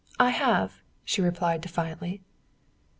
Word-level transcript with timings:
"I 0.19 0.31
have!" 0.31 0.81
she 1.05 1.21
replied 1.21 1.61
defiantly. 1.61 2.23